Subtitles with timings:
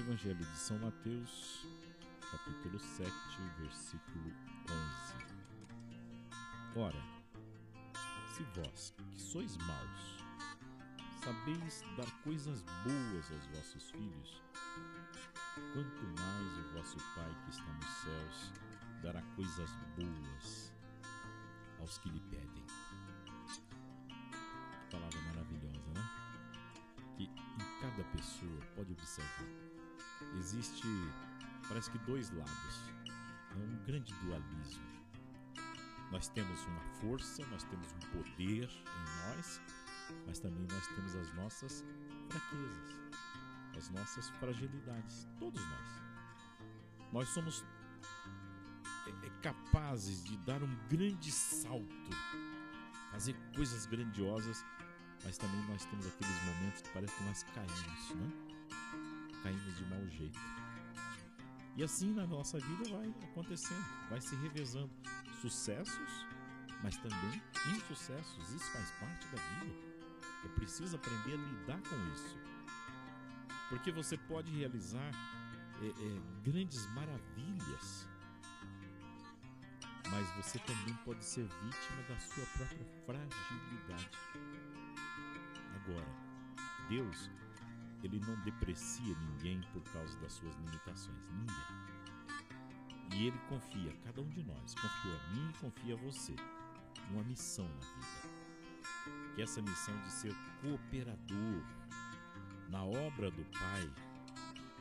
[0.00, 1.66] Evangelho de São Mateus,
[2.30, 3.12] capítulo 7,
[3.60, 4.32] versículo
[4.70, 5.14] 11.
[6.76, 7.02] Ora,
[8.34, 10.24] se vós, que sois maus,
[11.22, 14.42] sabeis dar coisas boas aos vossos filhos,
[15.74, 18.52] quanto mais o vosso Pai que está nos céus
[19.02, 20.72] dará coisas boas
[21.80, 22.66] aos que lhe pedem.
[24.90, 26.10] Palavra maravilhosa, né?
[27.18, 29.71] Que em cada pessoa, pode observar,
[30.38, 30.86] existe,
[31.68, 32.92] parece que dois lados.
[33.50, 34.82] É um grande dualismo.
[36.10, 39.60] Nós temos uma força, nós temos um poder em nós,
[40.26, 41.84] mas também nós temos as nossas
[42.28, 42.96] fraquezas,
[43.76, 46.02] as nossas fragilidades, todos nós.
[47.12, 47.64] Nós somos
[49.06, 52.10] é, é capazes de dar um grande salto,
[53.10, 54.64] fazer coisas grandiosas,
[55.24, 58.52] mas também nós temos aqueles momentos que parece que nós caímos, né?
[59.42, 60.38] Caímos de mau jeito.
[61.76, 64.90] E assim na nossa vida vai acontecendo, vai se revezando
[65.40, 66.26] sucessos,
[66.82, 67.42] mas também
[67.74, 68.50] insucessos.
[68.50, 69.92] Isso faz parte da vida.
[70.44, 72.36] É preciso aprender a lidar com isso.
[73.70, 75.10] Porque você pode realizar
[75.80, 78.08] é, é, grandes maravilhas,
[80.10, 84.10] mas você também pode ser vítima da sua própria fragilidade.
[85.74, 86.06] Agora,
[86.88, 87.30] Deus,
[88.02, 91.92] ele não deprecia ninguém por causa das suas limitações, ninguém.
[93.14, 96.34] E ele confia, cada um de nós, confiou a mim e confia a você,
[97.10, 99.34] uma missão na vida.
[99.34, 101.62] Que essa missão de ser cooperador
[102.68, 103.92] na obra do Pai,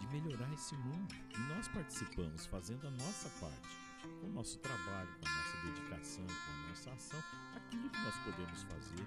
[0.00, 1.14] de melhorar esse mundo.
[1.34, 3.78] E nós participamos fazendo a nossa parte,
[4.20, 7.22] com o nosso trabalho, com a nossa dedicação, com a nossa ação,
[7.54, 9.06] aquilo que nós podemos fazer,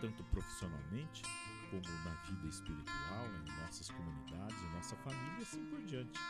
[0.00, 1.22] tanto profissionalmente
[1.70, 6.20] como na vida espiritual, em nossas comunidades, em nossa família e assim por diante.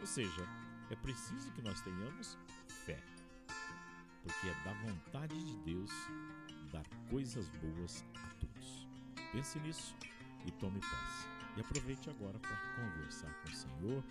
[0.00, 0.48] Ou seja,
[0.90, 2.36] é preciso que nós tenhamos
[2.68, 3.02] fé,
[4.22, 5.90] porque é da vontade de Deus
[6.72, 8.88] dar coisas boas a todos.
[9.32, 9.94] Pense nisso
[10.46, 11.28] e tome posse.
[11.56, 14.04] E aproveite agora para conversar com o Senhor.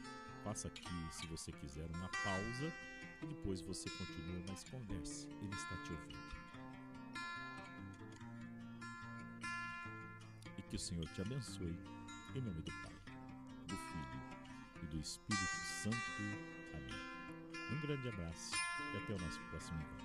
[0.43, 2.73] Faça aqui, se você quiser, uma pausa
[3.21, 5.00] e depois você continua, mas converse.
[10.71, 11.75] Que o Senhor te abençoe,
[12.33, 12.93] em nome do Pai,
[13.67, 14.21] do Filho
[14.81, 15.43] e do Espírito
[15.83, 15.97] Santo.
[16.73, 17.73] Amém.
[17.73, 18.55] Um grande abraço
[18.93, 20.00] e até o nosso próximo encontro.